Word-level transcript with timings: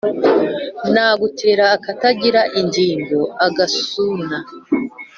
nagutera 0.93 1.63
akatagira 1.75 2.41
ingingo-agasuna. 2.59 4.37